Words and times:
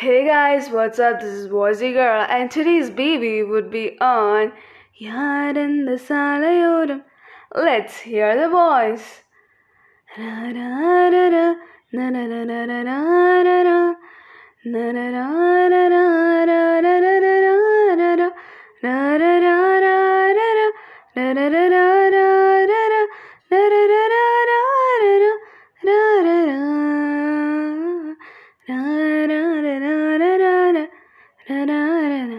Hey 0.00 0.24
guys, 0.26 0.70
what's 0.70 0.98
up? 0.98 1.20
This 1.20 1.34
is 1.34 1.48
Voicy 1.48 1.92
Girl, 1.92 2.24
and 2.26 2.50
today's 2.50 2.88
baby 2.88 3.42
would 3.42 3.70
be 3.70 4.00
on 4.00 4.50
Yadin 4.98 5.84
the 5.84 5.98
Salayodum. 6.02 7.02
Let's 7.54 8.00
hear 8.00 8.34
the 8.34 8.48
voice. 8.48 9.20
Da-da-da-da. 31.50 32.38